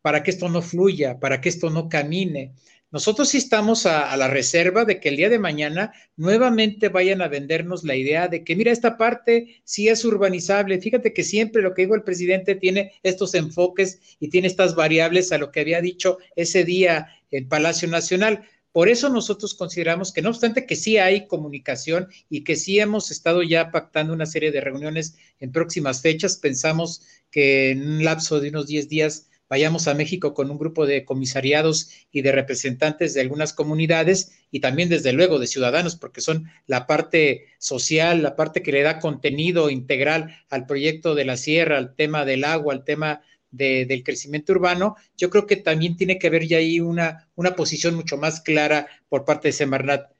para 0.00 0.22
que 0.22 0.30
esto 0.30 0.48
no 0.48 0.62
fluya, 0.62 1.20
para 1.20 1.42
que 1.42 1.50
esto 1.50 1.68
no 1.68 1.90
camine. 1.90 2.52
Nosotros 2.90 3.28
sí 3.28 3.36
estamos 3.36 3.84
a, 3.84 4.16
la 4.16 4.28
reserva 4.28 4.86
de 4.86 4.98
que 4.98 5.10
el 5.10 5.16
día 5.16 5.28
de 5.28 5.38
mañana 5.38 5.92
nuevamente 6.16 6.88
vayan 6.88 7.20
a 7.20 7.28
vendernos 7.28 7.84
la 7.84 7.96
idea 7.96 8.28
de 8.28 8.44
que, 8.44 8.56
mira, 8.56 8.72
esta 8.72 8.96
parte 8.96 9.62
sí 9.64 9.88
es 9.88 10.06
urbanizable. 10.06 10.80
Fíjate 10.80 11.12
que 11.12 11.22
siempre 11.22 11.60
lo 11.60 11.74
que 11.74 11.82
dijo 11.82 11.94
el 11.94 12.02
presidente 12.02 12.54
tiene 12.54 12.92
estos 13.02 13.34
enfoques 13.34 14.00
y 14.20 14.28
tiene 14.28 14.46
estas 14.46 14.74
variables 14.74 15.32
a 15.32 15.38
lo 15.38 15.50
que 15.50 15.60
había 15.60 15.82
dicho 15.82 16.18
ese 16.34 16.64
día 16.64 17.08
el 17.30 17.46
Palacio 17.46 17.88
Nacional. 17.88 18.42
Por 18.72 18.88
eso 18.88 19.10
nosotros 19.10 19.54
consideramos 19.54 20.12
que 20.12 20.22
no 20.22 20.30
obstante 20.30 20.66
que 20.66 20.76
sí 20.76 20.96
hay 20.96 21.26
comunicación 21.26 22.08
y 22.30 22.42
que 22.42 22.56
sí 22.56 22.80
hemos 22.80 23.10
estado 23.10 23.42
ya 23.42 23.70
pactando 23.70 24.14
una 24.14 24.24
serie 24.24 24.50
de 24.50 24.62
reuniones 24.62 25.16
en 25.40 25.52
próximas 25.52 26.00
fechas, 26.00 26.38
pensamos 26.38 27.02
que 27.30 27.70
en 27.70 27.86
un 27.86 28.04
lapso 28.04 28.40
de 28.40 28.48
unos 28.48 28.66
10 28.66 28.88
días 28.88 29.28
vayamos 29.52 29.86
a 29.86 29.92
México 29.92 30.32
con 30.32 30.50
un 30.50 30.56
grupo 30.56 30.86
de 30.86 31.04
comisariados 31.04 31.90
y 32.10 32.22
de 32.22 32.32
representantes 32.32 33.12
de 33.12 33.20
algunas 33.20 33.52
comunidades 33.52 34.32
y 34.50 34.60
también 34.60 34.88
desde 34.88 35.12
luego 35.12 35.38
de 35.38 35.46
ciudadanos, 35.46 35.96
porque 35.96 36.22
son 36.22 36.48
la 36.66 36.86
parte 36.86 37.48
social, 37.58 38.22
la 38.22 38.34
parte 38.34 38.62
que 38.62 38.72
le 38.72 38.80
da 38.80 38.98
contenido 38.98 39.68
integral 39.68 40.34
al 40.48 40.64
proyecto 40.64 41.14
de 41.14 41.26
la 41.26 41.36
sierra, 41.36 41.76
al 41.76 41.94
tema 41.94 42.24
del 42.24 42.44
agua, 42.44 42.72
al 42.72 42.84
tema 42.84 43.20
del 43.52 44.02
crecimiento 44.02 44.52
urbano, 44.52 44.96
yo 45.16 45.30
creo 45.30 45.46
que 45.46 45.56
también 45.56 45.96
tiene 45.96 46.18
que 46.18 46.26
haber 46.26 46.46
ya 46.46 46.56
ahí 46.56 46.80
una, 46.80 47.28
una 47.36 47.54
posición 47.54 47.94
mucho 47.94 48.16
más 48.16 48.40
clara 48.40 48.88
por 49.08 49.24
parte 49.24 49.48
de 49.48 49.52
Semarnat. 49.52 50.10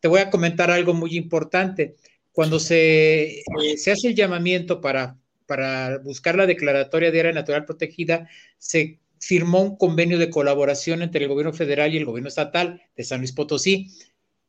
Te 0.00 0.08
voy 0.08 0.20
a 0.20 0.30
comentar 0.30 0.70
algo 0.70 0.94
muy 0.94 1.16
importante. 1.16 1.96
Cuando 2.32 2.60
se, 2.60 3.40
eh, 3.40 3.76
se 3.76 3.90
hace 3.90 4.08
el 4.08 4.14
llamamiento 4.14 4.80
para, 4.80 5.18
para 5.46 5.98
buscar 5.98 6.36
la 6.36 6.46
declaratoria 6.46 7.10
de 7.10 7.20
área 7.20 7.32
natural 7.32 7.64
protegida, 7.64 8.28
se 8.58 9.00
firmó 9.18 9.62
un 9.62 9.76
convenio 9.76 10.18
de 10.18 10.30
colaboración 10.30 11.02
entre 11.02 11.24
el 11.24 11.28
gobierno 11.28 11.52
federal 11.52 11.92
y 11.92 11.96
el 11.96 12.04
gobierno 12.04 12.28
estatal 12.28 12.82
de 12.96 13.04
San 13.04 13.18
Luis 13.18 13.32
Potosí 13.32 13.90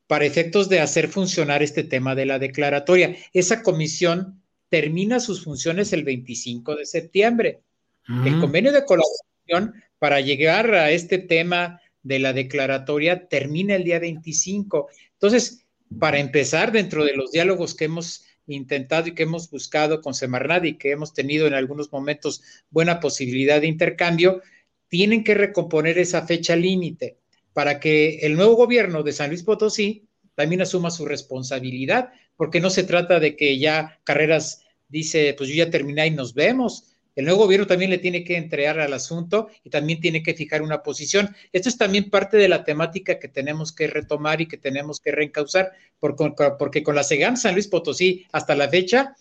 para 0.06 0.24
efectos 0.24 0.68
de 0.68 0.80
hacer 0.80 1.08
funcionar 1.08 1.62
este 1.62 1.84
tema 1.84 2.14
de 2.14 2.26
la 2.26 2.38
declaratoria. 2.38 3.16
Esa 3.32 3.62
comisión 3.62 4.42
termina 4.68 5.20
sus 5.20 5.44
funciones 5.44 5.92
el 5.92 6.04
25 6.04 6.76
de 6.76 6.86
septiembre. 6.86 7.60
El 8.08 8.40
convenio 8.40 8.72
de 8.72 8.84
colaboración 8.84 9.74
para 9.98 10.20
llegar 10.20 10.74
a 10.74 10.90
este 10.90 11.18
tema 11.18 11.80
de 12.02 12.18
la 12.18 12.32
declaratoria 12.32 13.28
termina 13.28 13.74
el 13.74 13.84
día 13.84 13.98
25. 13.98 14.88
Entonces, 15.12 15.66
para 15.98 16.18
empezar, 16.18 16.72
dentro 16.72 17.04
de 17.04 17.14
los 17.14 17.32
diálogos 17.32 17.74
que 17.74 17.84
hemos 17.84 18.24
intentado 18.46 19.08
y 19.08 19.14
que 19.14 19.24
hemos 19.24 19.50
buscado 19.50 20.00
con 20.00 20.14
Semarnat 20.14 20.64
y 20.64 20.78
que 20.78 20.90
hemos 20.90 21.12
tenido 21.12 21.46
en 21.46 21.54
algunos 21.54 21.92
momentos 21.92 22.42
buena 22.70 22.98
posibilidad 23.00 23.60
de 23.60 23.66
intercambio, 23.66 24.42
tienen 24.88 25.22
que 25.22 25.34
recomponer 25.34 25.98
esa 25.98 26.26
fecha 26.26 26.56
límite 26.56 27.18
para 27.52 27.78
que 27.80 28.20
el 28.20 28.36
nuevo 28.36 28.54
gobierno 28.54 29.02
de 29.02 29.12
San 29.12 29.28
Luis 29.28 29.42
Potosí 29.42 30.08
también 30.34 30.62
asuma 30.62 30.90
su 30.90 31.04
responsabilidad, 31.04 32.12
porque 32.36 32.60
no 32.60 32.70
se 32.70 32.84
trata 32.84 33.18
de 33.20 33.36
que 33.36 33.58
ya 33.58 33.98
Carreras 34.04 34.64
dice, 34.88 35.34
pues 35.36 35.50
yo 35.50 35.56
ya 35.56 35.70
terminé 35.70 36.06
y 36.06 36.12
nos 36.12 36.32
vemos. 36.32 36.94
El 37.18 37.24
nuevo 37.24 37.40
gobierno 37.40 37.66
también 37.66 37.90
le 37.90 37.98
tiene 37.98 38.22
que 38.22 38.36
entregar 38.36 38.78
al 38.78 38.92
asunto 38.92 39.48
y 39.64 39.70
también 39.70 39.98
tiene 39.98 40.22
que 40.22 40.34
fijar 40.34 40.62
una 40.62 40.84
posición. 40.84 41.34
Esto 41.52 41.68
es 41.68 41.76
también 41.76 42.10
parte 42.10 42.36
de 42.36 42.48
la 42.48 42.62
temática 42.62 43.18
que 43.18 43.26
tenemos 43.26 43.72
que 43.72 43.88
retomar 43.88 44.40
y 44.40 44.46
que 44.46 44.56
tenemos 44.56 45.00
que 45.00 45.10
reencauzar, 45.10 45.72
porque, 45.98 46.84
con 46.84 46.94
la 46.94 47.02
SEGAM 47.02 47.36
San 47.36 47.54
Luis 47.54 47.66
Potosí 47.66 48.24
hasta 48.30 48.54
la 48.54 48.68
fecha 48.68 49.16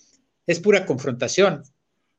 es 0.45 0.59
pura 0.59 0.85
confrontación. 0.85 1.63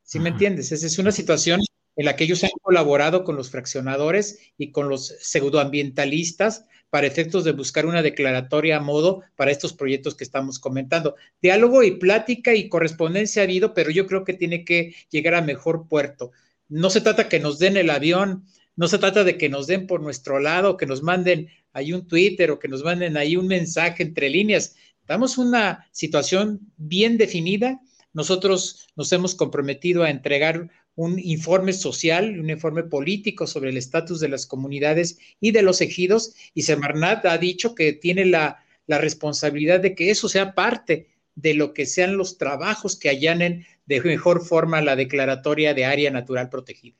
¿Sí 0.02 0.18
me 0.18 0.30
entiendes? 0.30 0.73
Esa 0.73 0.85
es 0.85 0.99
una 0.99 1.12
situación 1.12 1.61
en 1.99 2.05
la 2.05 2.14
que 2.14 2.25
ellos 2.25 2.45
han 2.45 2.50
colaborado 2.62 3.25
con 3.25 3.35
los 3.35 3.50
fraccionadores 3.50 4.38
y 4.57 4.71
con 4.71 4.88
los 4.88 5.09
pseudoambientalistas 5.19 6.64
para 6.90 7.09
efectos 7.09 7.43
de 7.43 7.50
buscar 7.50 7.87
una 7.87 8.02
declaratoria 8.02 8.76
a 8.76 8.81
modo 8.81 9.23
para 9.35 9.50
estos 9.50 9.73
proyectos 9.73 10.14
que 10.14 10.23
estamos 10.23 10.61
comentando. 10.61 11.17
Diálogo 11.43 11.83
y 11.83 11.99
plática 11.99 12.55
y 12.55 12.69
correspondencia 12.69 13.43
ha 13.43 13.47
habido, 13.47 13.75
pero 13.75 13.90
yo 13.90 14.07
creo 14.07 14.25
que 14.25 14.33
tiene 14.33 14.64
que 14.64 14.95
llegar 15.11 15.35
a 15.35 15.43
mejor 15.43 15.88
puerto. 15.88 16.31
No 16.69 16.88
se 16.88 17.00
trata 17.00 17.28
que 17.28 17.40
nos 17.40 17.59
den 17.59 17.76
el 17.76 17.90
avión, 17.90 18.45
no 18.76 18.87
se 18.87 18.99
trata 18.99 19.25
de 19.25 19.37
que 19.37 19.49
nos 19.49 19.67
den 19.67 19.88
por 19.88 20.00
nuestro 20.00 20.38
lado, 20.38 20.76
que 20.76 20.87
nos 20.87 21.02
manden 21.02 21.49
ahí 21.73 21.93
un 21.93 22.07
Twitter 22.07 22.52
o 22.52 22.61
que 22.61 22.69
nos 22.69 22.85
manden 22.85 23.17
ahí 23.17 23.37
un 23.37 23.49
mensaje 23.49 24.05
entre 24.05 24.31
líneas. 24.31 24.76
Damos 25.05 25.37
una 25.37 25.88
situación 25.90 26.61
bien 26.76 27.19
definida. 27.19 27.81
Nosotros 28.12 28.87
nos 28.95 29.11
hemos 29.12 29.35
comprometido 29.35 30.05
a 30.05 30.11
entregar 30.11 30.71
un 30.99 31.17
informe 31.21 31.73
social, 31.73 32.40
un 32.40 32.50
informe 32.50 32.83
político 32.83 33.47
sobre 33.47 33.71
el 33.71 33.76
estatus 33.76 34.19
de 34.19 34.28
las 34.28 34.47
comunidades 34.47 35.17
y 35.40 35.52
de 35.52 35.62
los 35.62 35.81
ejidos, 35.81 36.35
y 36.55 36.62
Semarnat 36.62 37.25
ha 37.26 37.38
dicho 37.38 37.76
que 37.76 37.93
tiene 37.93 38.25
la, 38.25 38.64
la 38.88 38.99
responsabilidad 38.99 39.78
de 39.78 39.95
que 39.95 40.11
eso 40.11 40.28
sea 40.28 40.57
parte 40.57 41.07
de 41.37 41.55
lo 41.55 41.73
que 41.73 41.87
sean 41.87 42.17
los 42.17 42.37
trabajos 42.37 42.99
que 42.99 43.11
allanen 43.11 43.64
de 43.87 44.00
mejor 44.00 44.45
forma 44.45 44.81
la 44.81 44.97
declaratoria 44.97 45.73
de 45.73 45.85
área 45.85 46.11
natural 46.11 46.50
protegida. 46.50 46.97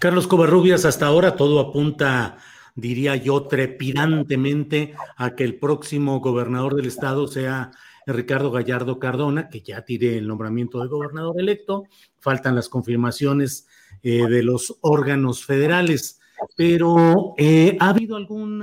Carlos 0.00 0.28
Covarrubias, 0.28 0.84
hasta 0.84 1.06
ahora 1.06 1.34
todo 1.34 1.58
apunta, 1.58 2.38
diría 2.76 3.16
yo, 3.16 3.42
trepidantemente 3.48 4.94
a 5.16 5.34
que 5.34 5.42
el 5.42 5.56
próximo 5.56 6.20
gobernador 6.20 6.76
del 6.76 6.86
estado 6.86 7.26
sea 7.26 7.72
Ricardo 8.06 8.52
Gallardo 8.52 8.98
Cardona, 8.98 9.48
que 9.48 9.60
ya 9.60 9.84
tiene 9.84 10.18
el 10.18 10.28
nombramiento 10.28 10.80
de 10.80 10.88
gobernador 10.88 11.40
electo, 11.40 11.84
faltan 12.20 12.54
las 12.54 12.68
confirmaciones 12.68 13.66
eh, 14.02 14.26
de 14.28 14.42
los 14.44 14.78
órganos 14.80 15.44
federales, 15.44 16.20
pero 16.56 17.34
eh, 17.36 17.76
¿ha 17.80 17.88
habido 17.88 18.16
algún 18.16 18.62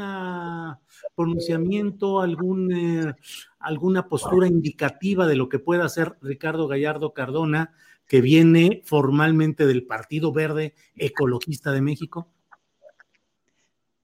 pronunciamiento, 1.15 2.21
algún, 2.21 2.71
eh, 2.71 3.13
alguna 3.59 4.07
postura 4.07 4.47
indicativa 4.47 5.27
de 5.27 5.35
lo 5.35 5.49
que 5.49 5.59
pueda 5.59 5.85
hacer 5.85 6.15
Ricardo 6.21 6.67
Gallardo 6.67 7.13
Cardona, 7.13 7.73
que 8.07 8.21
viene 8.21 8.81
formalmente 8.85 9.65
del 9.65 9.85
Partido 9.85 10.31
Verde 10.31 10.73
Ecologista 10.95 11.71
de 11.71 11.81
México? 11.81 12.29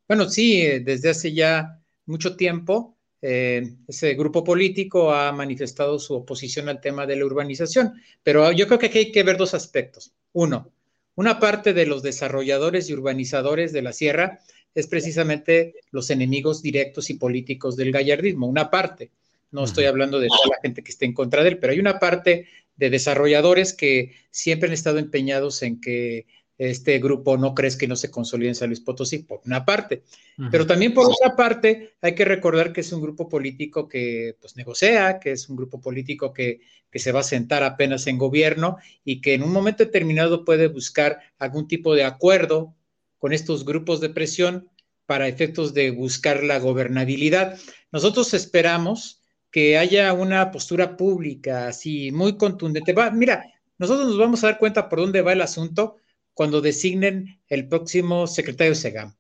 Bueno, 0.08 0.28
sí, 0.28 0.80
desde 0.80 1.12
hace 1.12 1.34
ya 1.34 1.80
mucho 2.06 2.36
tiempo 2.36 2.99
eh, 3.22 3.76
ese 3.88 4.14
grupo 4.14 4.44
político 4.44 5.14
ha 5.14 5.32
manifestado 5.32 6.00
su 6.00 6.14
oposición 6.16 6.70
al 6.70 6.80
tema 6.80 7.06
de 7.06 7.18
la 7.18 7.26
urbanización, 7.26 7.94
pero 8.24 8.52
yo 8.52 8.68
creo 8.68 8.80
que 8.80 8.88
aquí 8.88 8.98
hay 9.00 9.12
que 9.12 9.24
ver 9.24 9.38
dos 9.38 9.54
aspectos. 9.54 10.14
Uno, 10.34 10.72
una 11.16 11.40
parte 11.40 11.74
de 11.74 11.86
los 11.86 12.02
desarrolladores 12.02 12.90
y 12.90 12.94
urbanizadores 12.94 13.74
de 13.74 13.82
la 13.82 13.92
sierra 13.92 14.40
es 14.74 14.88
precisamente 14.88 15.76
los 15.92 16.10
enemigos 16.10 16.62
directos 16.62 17.10
y 17.10 17.16
políticos 17.16 17.76
del 17.76 17.92
gallardismo, 17.92 18.48
una 18.48 18.70
parte. 18.70 19.12
No 19.52 19.66
estoy 19.66 19.86
hablando 19.86 20.20
de 20.20 20.28
toda 20.28 20.56
la 20.56 20.62
gente 20.62 20.84
que 20.84 20.92
esté 20.92 21.06
en 21.06 21.14
contra 21.14 21.44
de 21.44 21.50
él, 21.50 21.58
pero 21.58 21.74
hay 21.74 21.80
una 21.80 22.00
parte 22.00 22.48
de 22.76 22.90
desarrolladores 22.90 23.74
que 23.74 24.16
siempre 24.32 24.68
han 24.68 24.74
estado 24.74 25.00
empeñados 25.00 25.64
en 25.64 25.82
que 25.82 26.28
este 26.60 27.00
grupo 27.00 27.38
no 27.38 27.56
crees 27.56 27.78
que 27.78 27.88
no 27.88 27.96
se 27.96 28.12
consolide 28.12 28.50
en 28.50 28.56
San 28.56 28.68
Luis 28.68 28.82
Potosí, 28.82 29.20
por 29.20 29.40
una 29.46 29.64
parte. 29.64 30.04
Pero 30.52 30.68
también 30.68 30.94
por 30.94 31.06
otra 31.06 31.34
parte, 31.34 31.94
hay 32.02 32.14
que 32.16 32.26
recordar 32.26 32.74
que 32.74 32.82
es 32.82 32.92
un 32.92 33.02
grupo 33.02 33.30
político 33.30 33.88
que 33.88 34.36
pues 34.42 34.58
negocia, 34.58 35.20
que 35.20 35.32
es 35.32 35.48
un 35.48 35.56
grupo 35.56 35.80
político 35.80 36.34
que, 36.34 36.60
que 36.92 37.00
se 37.00 37.14
va 37.14 37.22
a 37.22 37.24
sentar 37.24 37.64
apenas 37.64 38.08
en 38.08 38.18
gobierno 38.18 38.78
y 39.06 39.22
que 39.22 39.36
en 39.36 39.44
un 39.44 39.54
momento 39.54 39.86
determinado 39.86 40.44
puede 40.44 40.68
buscar 40.68 41.20
algún 41.38 41.66
tipo 41.66 41.96
de 41.96 42.04
acuerdo 42.04 42.76
con 43.20 43.32
estos 43.32 43.64
grupos 43.64 44.02
de 44.02 44.10
presión 44.10 44.70
para 45.06 45.30
efectos 45.30 45.74
de 45.74 45.92
buscar 45.92 46.44
la 46.44 46.60
gobernabilidad. 46.60 47.58
Nosotros 47.94 48.34
esperamos 48.34 49.22
que 49.50 49.78
haya 49.78 50.12
una 50.12 50.52
postura 50.52 50.98
pública 50.98 51.68
así 51.70 52.12
muy 52.12 52.36
contundente. 52.36 52.92
Va, 52.92 53.12
mira, 53.12 53.46
nosotros 53.78 54.08
nos 54.08 54.18
vamos 54.18 54.44
a 54.44 54.48
dar 54.48 54.60
cuenta 54.60 54.90
por 54.90 55.00
dónde 55.00 55.22
va 55.22 55.32
el 55.32 55.42
asunto 55.42 55.96
cuando 56.40 56.62
designen 56.62 57.42
el 57.50 57.68
próximo 57.68 58.26
secretario 58.26 58.74
SEGAM. 58.74 59.14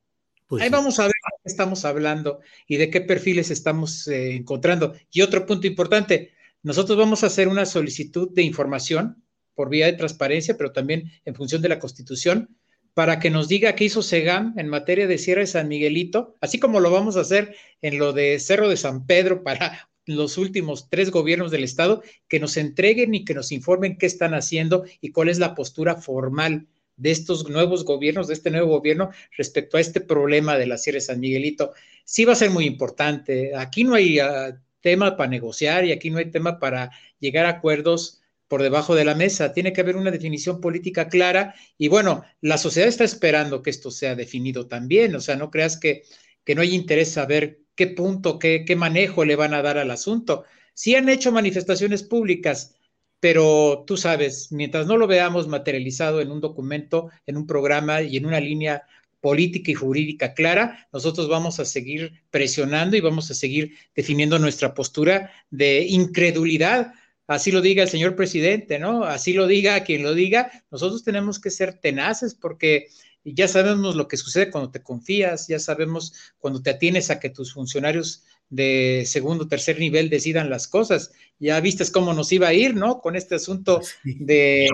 Pues 0.48 0.64
Ahí 0.64 0.70
vamos 0.70 1.00
a 1.00 1.04
ver 1.04 1.12
de 1.12 1.38
qué 1.44 1.50
estamos 1.52 1.84
hablando 1.84 2.40
y 2.66 2.78
de 2.78 2.90
qué 2.90 3.02
perfiles 3.02 3.52
estamos 3.52 4.08
eh, 4.08 4.38
encontrando. 4.38 4.94
Y 5.12 5.20
otro 5.20 5.46
punto 5.46 5.68
importante, 5.68 6.32
nosotros 6.64 6.98
vamos 6.98 7.22
a 7.22 7.28
hacer 7.28 7.50
una 7.50 7.66
solicitud 7.66 8.30
de 8.34 8.44
información 8.44 9.22
por 9.54 9.68
vía 9.68 9.88
de 9.88 9.98
transparencia, 9.98 10.56
pero 10.56 10.72
también 10.72 11.12
en 11.26 11.36
función 11.36 11.62
de 11.62 11.68
la 11.68 11.78
Constitución, 11.78 12.56
para 12.94 13.20
que 13.20 13.30
nos 13.30 13.50
diga 13.50 13.76
qué 13.76 13.84
hizo 13.84 14.02
SEGAM 14.02 14.58
en 14.58 14.70
materia 14.70 15.06
de 15.06 15.18
Sierra 15.18 15.42
de 15.42 15.48
San 15.48 15.68
Miguelito, 15.68 16.38
así 16.40 16.58
como 16.58 16.80
lo 16.80 16.90
vamos 16.90 17.18
a 17.18 17.22
hacer 17.22 17.54
en 17.82 17.98
lo 17.98 18.14
de 18.14 18.40
Cerro 18.40 18.70
de 18.70 18.78
San 18.78 19.06
Pedro 19.06 19.44
para 19.44 19.90
los 20.06 20.38
últimos 20.38 20.90
tres 20.90 21.12
gobiernos 21.12 21.52
del 21.52 21.66
Estado, 21.66 22.02
que 22.30 22.40
nos 22.40 22.56
entreguen 22.56 23.14
y 23.14 23.26
que 23.26 23.34
nos 23.34 23.52
informen 23.52 23.98
qué 23.98 24.06
están 24.06 24.34
haciendo 24.34 24.86
y 25.02 25.12
cuál 25.12 25.28
es 25.28 25.38
la 25.38 25.54
postura 25.54 25.98
formal 25.98 26.66
de 27.00 27.12
estos 27.12 27.50
nuevos 27.50 27.86
gobiernos, 27.86 28.28
de 28.28 28.34
este 28.34 28.52
nuevo 28.52 28.68
gobierno 28.68 29.10
respecto 29.38 29.78
a 29.78 29.82
este 29.82 30.02
problema 30.02 30.58
de 30.58 30.68
la 30.68 30.78
Sierra 30.78 31.00
San 31.00 31.20
Miguelito, 31.20 31.74
sí 32.04 32.26
va 32.26 32.34
a 32.34 32.36
ser 32.36 32.52
muy 32.52 32.66
importante. 32.66 33.56
Aquí 33.56 33.84
no 33.84 33.96
hay 33.96 34.20
uh, 34.20 34.56
tema 34.82 35.18
para 35.18 35.30
negociar 35.30 35.86
y 35.86 35.92
aquí 35.92 36.10
no 36.10 36.20
hay 36.20 36.30
tema 36.30 36.60
para 36.60 36.92
llegar 37.20 37.46
a 37.46 37.50
acuerdos 37.50 38.22
por 38.48 38.62
debajo 38.62 38.96
de 38.96 39.06
la 39.06 39.16
mesa. 39.16 39.54
Tiene 39.54 39.72
que 39.72 39.82
haber 39.82 39.96
una 39.96 40.12
definición 40.12 40.60
política 40.60 41.08
clara 41.08 41.56
y 41.78 41.88
bueno, 41.88 42.24
la 42.42 42.58
sociedad 42.58 42.90
está 42.90 43.06
esperando 43.06 43.62
que 43.62 43.70
esto 43.70 43.92
sea 43.92 44.16
definido 44.16 44.68
también. 44.68 45.16
O 45.16 45.22
sea, 45.22 45.38
no 45.38 45.52
creas 45.52 45.78
que, 45.78 46.04
que 46.44 46.56
no 46.56 46.62
hay 46.62 46.76
interés 46.76 47.12
saber 47.12 47.62
qué 47.76 47.88
punto, 47.88 48.40
qué, 48.40 48.66
qué 48.66 48.76
manejo 48.76 49.24
le 49.24 49.38
van 49.38 49.54
a 49.54 49.62
dar 49.62 49.78
al 49.78 49.92
asunto. 49.92 50.44
Sí 50.74 50.96
han 50.96 51.08
hecho 51.08 51.32
manifestaciones 51.32 52.04
públicas, 52.04 52.76
pero 53.20 53.84
tú 53.86 53.98
sabes, 53.98 54.52
mientras 54.52 54.88
no 54.88 54.98
lo 54.98 55.08
veamos 55.08 55.48
materializado 55.48 56.22
en 56.22 56.32
un 56.32 56.42
documento, 56.42 57.10
en 57.26 57.38
un 57.38 57.46
programa 57.46 58.02
y 58.02 58.18
en 58.18 58.26
una 58.26 58.40
línea 58.40 58.84
política 59.22 59.72
y 59.72 59.74
jurídica 59.74 60.34
clara, 60.34 60.88
nosotros 60.94 61.28
vamos 61.28 61.60
a 61.60 61.66
seguir 61.66 62.24
presionando 62.30 62.96
y 62.96 63.02
vamos 63.02 63.30
a 63.30 63.34
seguir 63.34 63.76
definiendo 63.96 64.40
nuestra 64.40 64.74
postura 64.74 65.32
de 65.50 65.82
incredulidad. 65.82 66.94
Así 67.28 67.52
lo 67.52 67.62
diga 67.62 67.84
el 67.84 67.90
señor 67.90 68.16
presidente, 68.16 68.80
¿no? 68.80 69.04
Así 69.04 69.34
lo 69.34 69.46
diga 69.46 69.84
quien 69.84 70.04
lo 70.04 70.14
diga. 70.14 70.64
Nosotros 70.72 71.04
tenemos 71.04 71.40
que 71.40 71.52
ser 71.52 71.74
tenaces 71.74 72.34
porque 72.34 72.88
ya 73.24 73.48
sabemos 73.48 73.96
lo 73.96 74.08
que 74.08 74.18
sucede 74.18 74.50
cuando 74.50 74.72
te 74.72 74.82
confías, 74.82 75.48
ya 75.48 75.60
sabemos 75.60 76.14
cuando 76.38 76.62
te 76.62 76.70
atienes 76.70 77.10
a 77.10 77.20
que 77.20 77.30
tus 77.30 77.54
funcionarios 77.54 78.24
de 78.50 79.04
segundo, 79.06 79.48
tercer 79.48 79.80
nivel 79.80 80.10
decidan 80.10 80.50
las 80.50 80.68
cosas. 80.68 81.12
Ya 81.40 81.60
viste 81.60 81.90
cómo 81.92 82.14
nos 82.14 82.32
iba 82.32 82.48
a 82.48 82.54
ir, 82.54 82.76
¿no? 82.76 83.02
Con 83.02 83.16
este 83.16 83.36
asunto 83.36 83.82
de, 84.04 84.70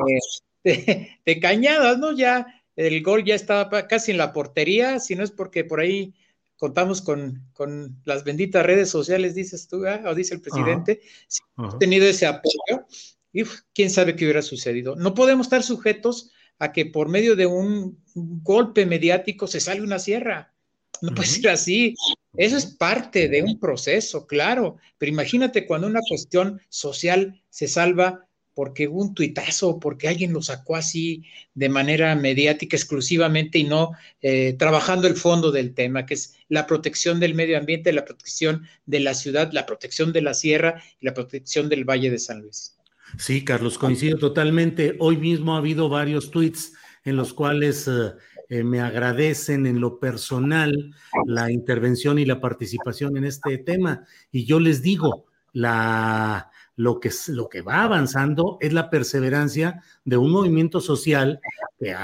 de, 0.64 1.40
cañadas, 1.40 1.98
¿no? 2.00 2.16
Ya 2.16 2.62
el 2.76 3.04
gol 3.04 3.24
ya 3.24 3.36
estaba 3.36 3.88
casi 3.88 4.12
en 4.12 4.18
la 4.18 4.34
portería, 4.34 5.00
si 5.00 5.16
no 5.16 5.24
es 5.24 5.32
porque 5.32 5.64
por 5.64 5.80
ahí 5.80 6.14
contamos 6.58 7.02
con, 7.02 7.44
con 7.54 8.02
las 8.06 8.24
benditas 8.24 8.66
redes 8.66 8.90
sociales, 8.90 9.36
dices 9.36 9.68
tú, 9.68 9.86
¿eh? 9.86 10.02
o 10.06 10.16
dice 10.16 10.34
el 10.34 10.42
presidente, 10.42 11.02
si 11.28 11.42
hemos 11.58 11.78
tenido 11.78 12.06
ese 12.06 12.26
apoyo, 12.26 12.86
y 13.34 13.44
quién 13.74 13.90
sabe 13.90 14.16
qué 14.16 14.24
hubiera 14.24 14.42
sucedido. 14.42 14.96
No 14.96 15.14
podemos 15.14 15.48
estar 15.48 15.64
sujetos 15.64 16.32
a 16.58 16.72
que 16.72 16.86
por 16.86 17.10
medio 17.10 17.36
de 17.36 17.46
un 17.46 18.00
golpe 18.14 18.86
mediático 18.86 19.46
se 19.48 19.60
sale 19.60 19.82
una 19.82 20.00
sierra. 20.00 20.54
No 21.02 21.14
puede 21.14 21.28
ser 21.28 21.50
así. 21.50 21.96
Eso 22.38 22.58
es 22.58 22.66
parte 22.66 23.28
de 23.30 23.44
un 23.44 23.60
proceso, 23.60 24.28
claro, 24.28 24.78
pero 24.98 25.12
imagínate 25.12 25.66
cuando 25.66 25.88
una 25.88 26.02
cuestión 26.08 26.62
social 26.70 27.42
se 27.50 27.68
salva 27.68 28.26
porque 28.56 28.88
hubo 28.88 29.02
un 29.02 29.14
tuitazo, 29.14 29.80
porque 29.80 30.08
alguien 30.08 30.32
lo 30.32 30.42
sacó 30.42 30.78
así 30.78 31.26
de 31.54 31.68
manera 31.68 32.16
mediática 32.16 32.78
exclusivamente 32.78 33.60
y 33.60 33.66
no 33.66 33.92
eh, 34.22 34.56
trabajando 34.58 35.08
el 35.08 35.16
fondo 35.16 35.52
del 35.52 35.74
tema, 35.74 36.06
que 36.06 36.14
es 36.14 36.36
la 36.48 36.66
protección 36.66 37.20
del 37.20 37.36
medio 37.36 37.58
ambiente, 37.58 37.92
la 37.92 38.06
protección 38.06 38.66
de 38.86 39.02
la 39.02 39.14
ciudad, 39.14 39.52
la 39.52 39.66
protección 39.66 40.14
de 40.14 40.22
la 40.22 40.34
sierra 40.34 40.82
y 41.02 41.06
la 41.06 41.14
protección 41.14 41.68
del 41.68 41.84
Valle 41.84 42.10
de 42.10 42.18
San 42.18 42.42
Luis. 42.42 42.78
Sí, 43.20 43.44
Carlos, 43.44 43.78
coincido 43.78 44.18
totalmente. 44.18 44.96
Hoy 45.00 45.18
mismo 45.18 45.56
ha 45.56 45.60
habido 45.60 45.90
varios 45.90 46.32
tweets 46.32 46.74
en 47.04 47.18
los 47.18 47.34
cuales... 47.34 47.88
Eh, 47.88 48.14
eh, 48.50 48.64
me 48.64 48.82
agradecen 48.82 49.66
en 49.66 49.80
lo 49.80 50.00
personal 50.00 50.94
la 51.26 51.52
intervención 51.52 52.20
y 52.20 52.26
la 52.26 52.40
participación 52.40 53.18
en 53.18 53.26
este 53.26 53.58
tema. 53.58 54.06
Y 54.32 54.46
yo 54.46 54.60
les 54.60 54.82
digo, 54.82 55.26
la, 55.52 56.52
lo, 56.76 57.00
que, 57.00 57.10
lo 57.30 57.50
que 57.50 57.62
va 57.62 57.84
avanzando 57.84 58.58
es 58.62 58.74
la 58.74 58.90
perseverancia 58.90 59.82
de 60.04 60.18
un 60.18 60.32
movimiento 60.32 60.82
social 60.82 61.40
que 61.80 61.96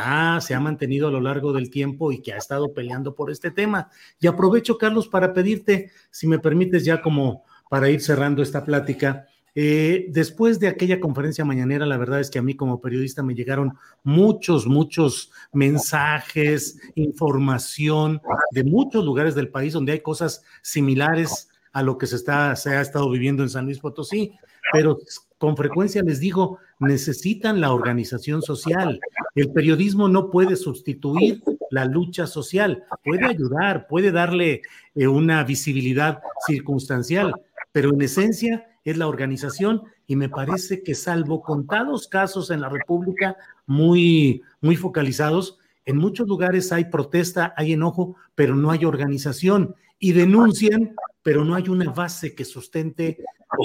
se 0.42 0.54
ha 0.54 0.60
mantenido 0.60 1.08
a 1.08 1.12
lo 1.12 1.22
largo 1.22 1.54
del 1.54 1.70
tiempo 1.70 2.12
y 2.12 2.22
que 2.22 2.34
ha 2.34 2.38
estado 2.38 2.74
peleando 2.74 3.14
por 3.14 3.32
este 3.32 3.52
tema. 3.52 3.90
Y 4.20 4.28
aprovecho, 4.28 4.78
Carlos, 4.78 5.08
para 5.08 5.34
pedirte, 5.34 5.92
si 6.10 6.28
me 6.28 6.40
permites 6.40 6.86
ya 6.86 7.02
como 7.02 7.44
para 7.70 7.90
ir 7.90 8.02
cerrando 8.02 8.42
esta 8.42 8.66
plática, 8.66 9.28
Eh, 9.54 10.06
después 10.10 10.60
de 10.60 10.70
aquella 10.70 11.00
conferencia 11.00 11.44
mañanera, 11.44 11.86
la 11.86 11.98
verdad 11.98 12.22
es 12.22 12.30
que 12.30 12.40
a 12.40 12.42
mí 12.42 12.56
como 12.56 12.80
periodista 12.80 13.22
me 13.22 13.36
llegaron 13.36 13.74
muchos, 14.04 14.66
muchos 14.66 15.32
mensajes, 15.52 16.80
información 16.96 18.22
de 18.52 18.64
muchos 18.64 19.04
lugares 19.04 19.36
del 19.36 19.50
país 19.50 19.74
donde 19.74 19.92
hay 19.92 20.00
cosas 20.00 20.44
similares 20.62 21.50
a 21.74 21.84
lo 21.84 21.98
que 21.98 22.08
se, 22.08 22.16
está, 22.16 22.56
se 22.56 22.76
ha 22.76 22.82
estado 22.82 23.10
viviendo 23.10 23.44
en 23.44 23.50
San 23.50 23.66
Luis 23.66 23.80
Potosí, 23.80 24.34
pero 24.72 25.00
con 25.38 25.58
frecuencia 25.58 26.02
les 26.02 26.20
digo, 26.20 26.60
necesitan 26.80 27.60
la 27.60 27.74
organización 27.74 28.42
social. 28.42 29.00
El 29.36 29.52
periodismo 29.52 30.08
no 30.08 30.30
puede 30.30 30.56
sustituir 30.56 31.42
la 31.72 31.86
lucha 31.86 32.28
social, 32.28 32.84
puede 33.04 33.26
ayudar, 33.26 33.88
puede 33.88 34.12
darle 34.12 34.62
eh, 34.96 35.08
una 35.08 35.44
visibilidad 35.44 36.20
circunstancial, 36.46 37.34
pero 37.72 37.94
en 37.94 38.02
esencia 38.02 38.71
es 38.84 38.98
la 38.98 39.08
organización 39.08 39.84
y 40.08 40.16
me 40.16 40.30
parece 40.30 40.84
que 40.84 40.96
salvo 40.96 41.42
contados 41.42 42.08
casos 42.08 42.50
en 42.52 42.62
la 42.62 42.70
República 42.70 43.38
muy, 43.66 44.42
muy 44.60 44.76
focalizados, 44.76 45.60
en 45.86 45.98
muchos 45.98 46.28
lugares 46.28 46.72
hay 46.72 46.86
protesta, 46.86 47.54
hay 47.58 47.74
enojo, 47.74 48.16
pero 48.36 48.56
no 48.56 48.72
hay 48.72 48.86
organización 48.86 49.76
y 50.00 50.14
denuncian, 50.14 50.96
pero 51.24 51.44
no 51.44 51.56
hay 51.56 51.70
una 51.70 51.92
base 51.92 52.36
que 52.36 52.46
sustente 52.46 53.18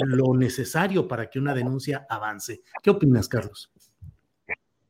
lo 0.07 0.35
necesario 0.35 1.07
para 1.07 1.29
que 1.29 1.39
una 1.39 1.53
denuncia 1.53 2.05
avance. 2.09 2.61
¿Qué 2.81 2.89
opinas, 2.89 3.27
Carlos? 3.27 3.71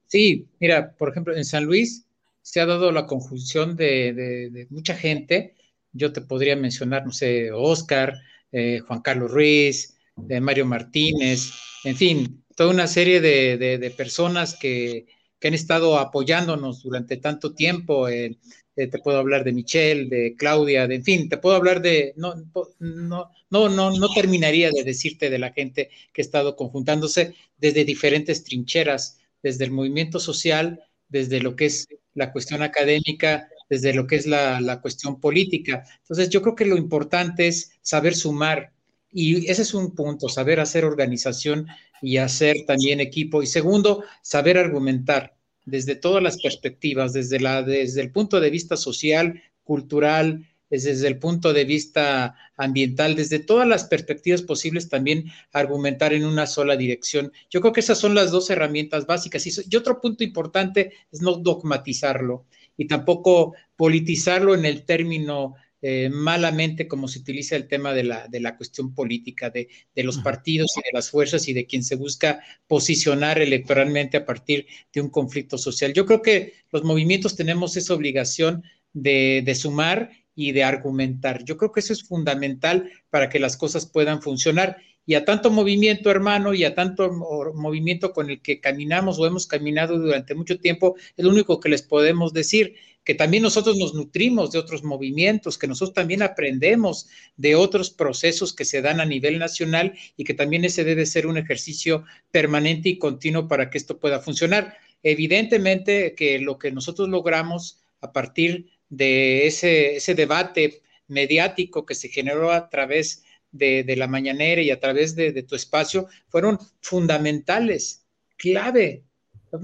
Sí, 0.07 0.47
mira, 0.59 0.93
por 0.93 1.09
ejemplo, 1.09 1.35
en 1.35 1.45
San 1.45 1.65
Luis 1.65 2.05
se 2.41 2.61
ha 2.61 2.65
dado 2.65 2.91
la 2.91 3.05
conjunción 3.05 3.75
de, 3.75 4.67
mucha 4.69 4.95
gente. 4.95 5.55
Yo 5.91 6.13
te 6.13 6.21
podría 6.21 6.55
mencionar, 6.55 7.05
no 7.05 7.11
sé, 7.11 7.51
Oscar, 7.51 8.13
eh, 8.51 8.79
Juan 8.79 9.01
Carlos 9.01 9.31
Ruiz, 9.31 9.96
de 10.17 10.41
Mario 10.41 10.65
Martínez, 10.65 11.51
en 11.83 11.95
fin, 11.95 12.43
toda 12.55 12.71
una 12.71 12.87
serie 12.87 13.21
de, 13.21 13.93
personas 13.95 14.55
que, 14.55 15.05
han 15.43 15.53
estado 15.53 15.97
apoyándonos 15.97 16.83
durante 16.83 17.17
tanto 17.17 17.53
tiempo. 17.53 18.09
Eh, 18.09 18.37
te 18.75 18.99
puedo 18.99 19.17
hablar 19.17 19.43
de 19.43 19.53
Michelle, 19.53 20.07
de 20.07 20.35
Claudia, 20.35 20.87
de, 20.87 20.95
en 20.95 21.03
fin, 21.03 21.29
te 21.29 21.37
puedo 21.37 21.55
hablar 21.55 21.81
de, 21.81 22.13
no, 22.15 22.35
no, 22.79 23.31
no, 23.49 23.69
no, 23.69 23.91
no 23.91 24.13
terminaría 24.13 24.69
de 24.71 24.83
decirte 24.83 25.29
de 25.29 25.39
la 25.39 25.51
gente 25.51 25.89
que 26.13 26.21
ha 26.21 26.25
estado 26.25 26.55
conjuntándose 26.55 27.33
desde 27.57 27.85
diferentes 27.85 28.43
trincheras, 28.43 29.19
desde 29.41 29.65
el 29.65 29.71
movimiento 29.71 30.19
social, 30.19 30.83
desde 31.09 31.39
lo 31.39 31.55
que 31.55 31.65
es 31.65 31.87
la 32.13 32.31
cuestión 32.31 32.61
académica, 32.61 33.47
desde 33.69 33.93
lo 33.93 34.05
que 34.05 34.17
es 34.17 34.27
la, 34.27 34.61
la 34.61 34.81
cuestión 34.81 35.19
política. 35.19 35.83
Entonces, 36.01 36.29
yo 36.29 36.41
creo 36.41 36.55
que 36.55 36.65
lo 36.65 36.77
importante 36.77 37.47
es 37.47 37.71
saber 37.81 38.15
sumar, 38.15 38.73
y 39.19 39.49
ese 39.49 39.63
es 39.63 39.73
un 39.73 39.95
punto, 39.95 40.29
saber 40.29 40.59
hacer 40.59 40.85
organización 40.85 41.65
y 42.03 42.17
hacer 42.17 42.55
también 42.67 42.99
equipo. 42.99 43.41
Y 43.41 43.47
segundo, 43.47 44.03
saber 44.21 44.59
argumentar 44.59 45.35
desde 45.65 45.95
todas 45.95 46.21
las 46.21 46.39
perspectivas, 46.39 47.13
desde, 47.13 47.39
la, 47.39 47.63
desde 47.63 48.01
el 48.01 48.11
punto 48.11 48.39
de 48.39 48.51
vista 48.51 48.77
social, 48.77 49.41
cultural, 49.63 50.45
desde 50.69 51.07
el 51.07 51.17
punto 51.17 51.51
de 51.51 51.65
vista 51.65 52.35
ambiental, 52.57 53.15
desde 53.15 53.39
todas 53.39 53.67
las 53.67 53.85
perspectivas 53.85 54.43
posibles, 54.43 54.87
también 54.87 55.31
argumentar 55.51 56.13
en 56.13 56.23
una 56.23 56.45
sola 56.45 56.77
dirección. 56.77 57.31
Yo 57.49 57.59
creo 57.61 57.73
que 57.73 57.79
esas 57.79 57.97
son 57.97 58.13
las 58.13 58.29
dos 58.29 58.51
herramientas 58.51 59.07
básicas. 59.07 59.47
Y, 59.47 59.75
otro 59.75 59.99
punto 59.99 60.23
importante 60.23 60.93
es 61.11 61.23
no 61.23 61.37
dogmatizarlo 61.37 62.45
y 62.77 62.85
tampoco 62.85 63.55
politizarlo 63.75 64.53
en 64.53 64.65
el 64.65 64.85
término 64.85 65.55
eh, 65.81 66.09
malamente 66.11 66.87
como 66.87 67.07
se 67.07 67.19
utiliza 67.19 67.55
el 67.55 67.67
tema 67.67 67.93
de 67.93 68.03
la, 68.03 68.27
de 68.27 68.39
la 68.39 68.57
cuestión 68.57 68.95
política, 68.95 69.49
de, 69.49 69.69
de, 69.93 70.03
los 70.03 70.17
partidos 70.19 70.71
y 70.75 70.81
de 70.81 70.89
las 70.93 71.11
fuerzas 71.11 71.47
y 71.47 71.53
de 71.53 71.67
quien 71.67 71.83
se 71.83 71.95
busca 71.95 72.41
posicionar 72.67 73.39
electoralmente 73.39 74.17
a 74.17 74.25
partir 74.25 74.65
de 74.91 75.01
un 75.01 75.09
conflicto 75.09 75.57
social. 75.57 75.93
Yo 75.93 76.05
creo 76.05 76.21
que 76.21 76.53
los 76.71 76.83
movimientos 76.83 77.35
tenemos 77.35 77.77
esa 77.77 77.93
obligación 77.93 78.63
de, 78.93 79.43
de 79.45 79.55
sumar 79.55 80.09
y 80.33 80.51
de 80.51 80.63
argumentar. 80.63 81.43
Yo 81.43 81.57
creo 81.57 81.71
que 81.71 81.79
eso 81.79 81.93
es 81.93 82.03
fundamental 82.03 82.89
para 83.09 83.27
que 83.27 83.39
las 83.39 83.57
cosas 83.57 83.85
puedan 83.85 84.21
funcionar. 84.21 84.77
Y 85.05 85.15
a 85.15 85.25
tanto 85.25 85.49
movimiento, 85.49 86.11
hermano, 86.11 86.53
y 86.53 86.63
a 86.63 86.75
tanto 86.75 87.11
movimiento 87.55 88.13
con 88.13 88.29
el 88.29 88.41
que 88.41 88.59
caminamos 88.59 89.17
o 89.17 89.25
hemos 89.25 89.47
caminado 89.47 89.97
durante 89.97 90.35
mucho 90.35 90.59
tiempo, 90.59 90.95
es 91.15 91.25
lo 91.25 91.31
único 91.31 91.59
que 91.59 91.69
les 91.69 91.81
podemos 91.81 92.33
decir 92.33 92.75
que 93.07 93.15
también 93.15 93.43
nosotros 93.43 93.77
nos 93.77 93.93
nutrimos 93.93 94.51
de 94.51 94.59
otros 94.59 94.83
movimientos, 94.83 95.57
que 95.57 95.65
nosotros 95.65 95.93
también 95.93 96.21
aprendemos 96.21 97.07
de 97.37 97.55
otros 97.55 97.89
procesos 97.89 98.51
que 98.51 98.65
se 98.65 98.81
dan 98.81 98.99
a 98.99 99.05
nivel 99.05 99.39
nacional 99.39 99.93
y 100.17 100.25
que 100.25 100.33
también 100.33 100.65
ese 100.65 100.83
debe 100.83 101.05
ser 101.05 101.25
un 101.25 101.37
ejercicio 101.37 102.03
permanente 102.31 102.89
y 102.89 102.97
continuo 102.97 103.47
para 103.47 103.69
que 103.69 103.77
esto 103.77 103.97
pueda 103.97 104.19
funcionar. 104.19 104.75
Evidentemente 105.03 106.15
que 106.15 106.39
lo 106.39 106.59
que 106.59 106.69
nosotros 106.73 107.07
logramos 107.07 107.81
a 108.01 108.11
partir 108.11 108.71
de 108.89 109.47
ese, 109.47 109.95
ese 109.95 110.13
debate 110.13 110.81
mediático 111.07 111.85
que 111.85 111.95
se 111.95 112.09
generó 112.09 112.51
a 112.51 112.67
través 112.67 113.23
de, 113.53 113.85
la 113.95 114.07
mañanera 114.07 114.61
y 114.61 114.69
a 114.69 114.81
través 114.81 115.15
de, 115.15 115.31
de 115.31 115.43
tu 115.43 115.55
espacio 115.55 116.07
fueron 116.27 116.59
fundamentales, 116.81 118.05
clave 118.35 119.05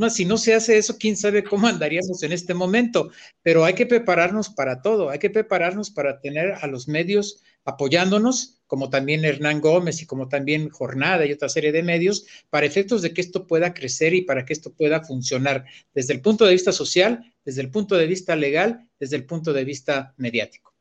si 0.09 0.25
no 0.25 0.37
se 0.37 0.53
hace 0.53 0.77
eso, 0.77 0.97
quién 0.97 1.17
sabe 1.17 1.43
cómo 1.43 1.67
andaríamos 1.67 2.23
en 2.23 2.31
este 2.31 2.53
momento, 2.53 3.11
pero 3.41 3.65
hay 3.65 3.73
que 3.73 3.85
prepararnos 3.85 4.49
para 4.49 4.81
todo, 4.81 5.09
hay 5.09 5.19
que 5.19 5.29
prepararnos 5.29 5.89
para 5.91 6.19
tener 6.19 6.53
a 6.61 6.67
los 6.67 6.87
medios 6.87 7.43
apoyándonos, 7.65 8.61
como 8.67 8.89
también 8.89 9.23
Hernán 9.23 9.61
Gómez 9.61 10.01
y 10.01 10.05
como 10.05 10.27
también 10.27 10.69
Jornada 10.69 11.25
y 11.25 11.31
otra 11.31 11.49
serie 11.49 11.71
de 11.71 11.83
medios, 11.83 12.25
para 12.49 12.65
efectos 12.65 13.01
de 13.01 13.13
que 13.13 13.21
esto 13.21 13.47
pueda 13.47 13.73
crecer 13.73 14.13
y 14.13 14.21
para 14.21 14.45
que 14.45 14.53
esto 14.53 14.73
pueda 14.73 15.03
funcionar 15.03 15.65
desde 15.93 16.13
el 16.13 16.21
punto 16.21 16.45
de 16.45 16.53
vista 16.53 16.71
social, 16.71 17.33
desde 17.45 17.61
el 17.61 17.69
punto 17.69 17.95
de 17.95 18.07
vista 18.07 18.35
legal, 18.35 18.87
desde 18.99 19.15
el 19.15 19.25
punto 19.25 19.53
de 19.53 19.63
vista 19.63 20.13
mediático. 20.17 20.73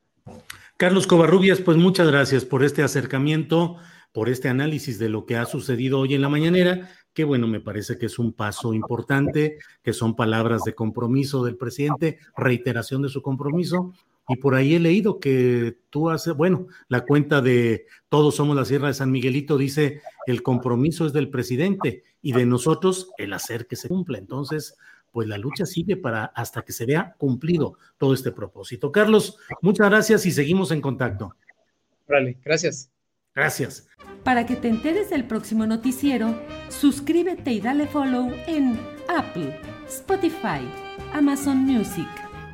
Carlos 0.76 1.06
Covarrubias, 1.06 1.60
pues 1.60 1.76
muchas 1.76 2.08
gracias 2.08 2.44
por 2.44 2.64
este 2.64 2.82
acercamiento, 2.82 3.76
por 4.12 4.28
este 4.28 4.48
análisis 4.48 4.98
de 4.98 5.08
lo 5.08 5.26
que 5.26 5.36
ha 5.36 5.46
sucedido 5.46 6.00
hoy 6.00 6.14
en 6.14 6.22
la 6.22 6.28
mañanera 6.28 6.90
que 7.14 7.24
bueno, 7.24 7.46
me 7.46 7.60
parece 7.60 7.98
que 7.98 8.06
es 8.06 8.18
un 8.18 8.32
paso 8.32 8.74
importante, 8.74 9.58
que 9.82 9.92
son 9.92 10.16
palabras 10.16 10.62
de 10.64 10.74
compromiso 10.74 11.44
del 11.44 11.56
presidente, 11.56 12.18
reiteración 12.36 13.02
de 13.02 13.08
su 13.08 13.22
compromiso. 13.22 13.92
Y 14.28 14.36
por 14.36 14.54
ahí 14.54 14.74
he 14.74 14.80
leído 14.80 15.18
que 15.18 15.78
tú 15.90 16.08
haces, 16.08 16.34
bueno, 16.34 16.68
la 16.88 17.04
cuenta 17.04 17.42
de 17.42 17.86
Todos 18.08 18.36
somos 18.36 18.56
la 18.56 18.64
Sierra 18.64 18.86
de 18.88 18.94
San 18.94 19.10
Miguelito 19.10 19.58
dice, 19.58 20.00
el 20.26 20.42
compromiso 20.42 21.06
es 21.06 21.12
del 21.12 21.28
presidente 21.28 22.04
y 22.22 22.32
de 22.32 22.46
nosotros 22.46 23.10
el 23.18 23.32
hacer 23.32 23.66
que 23.66 23.76
se 23.76 23.88
cumpla. 23.88 24.18
Entonces, 24.18 24.76
pues 25.10 25.28
la 25.28 25.38
lucha 25.38 25.66
sigue 25.66 25.96
para 25.96 26.24
hasta 26.24 26.62
que 26.62 26.72
se 26.72 26.86
vea 26.86 27.14
cumplido 27.18 27.76
todo 27.98 28.14
este 28.14 28.32
propósito. 28.32 28.90
Carlos, 28.92 29.38
muchas 29.60 29.90
gracias 29.90 30.24
y 30.24 30.30
seguimos 30.30 30.70
en 30.70 30.80
contacto. 30.80 31.34
Vale, 32.08 32.38
gracias. 32.44 32.90
Gracias. 33.34 33.88
Para 34.24 34.46
que 34.46 34.56
te 34.56 34.68
enteres 34.68 35.10
del 35.10 35.24
próximo 35.24 35.66
noticiero, 35.66 36.38
suscríbete 36.68 37.52
y 37.52 37.60
dale 37.60 37.86
follow 37.86 38.32
en 38.46 38.78
Apple, 39.08 39.58
Spotify, 39.88 40.60
Amazon 41.12 41.58
Music, 41.58 42.08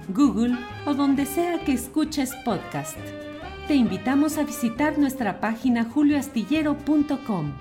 Google 0.08 0.56
o 0.86 0.94
donde 0.94 1.26
sea 1.26 1.58
que 1.64 1.72
escuches 1.74 2.34
podcast. 2.44 2.96
Te 3.66 3.74
invitamos 3.74 4.38
a 4.38 4.44
visitar 4.44 4.98
nuestra 4.98 5.40
página 5.40 5.84
julioastillero.com. 5.84 7.52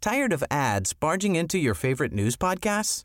Tired 0.00 0.32
of 0.32 0.42
ads 0.50 0.94
barging 0.94 1.36
into 1.36 1.58
your 1.58 1.74
favorite 1.74 2.14
news 2.14 2.34
podcasts? 2.34 3.04